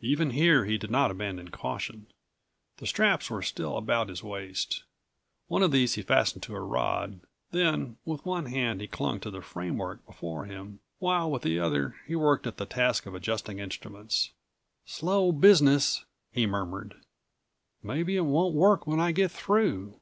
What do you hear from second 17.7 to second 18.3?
"Maybe it